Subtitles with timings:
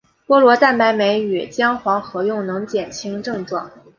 [0.25, 3.69] 菠萝蛋白酶与姜黄合用能减轻症状。